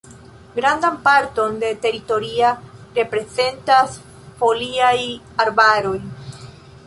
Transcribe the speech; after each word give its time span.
Grandan 0.55 1.03
parton 1.07 1.59
de 1.63 1.69
teritoria 1.83 2.49
reprezentas 2.99 3.99
foliaj 4.41 4.97
arbaroj. 5.45 5.97